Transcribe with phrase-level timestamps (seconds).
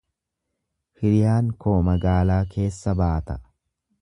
[1.01, 3.41] Hiriyaan koo magaalaa keessaa baata.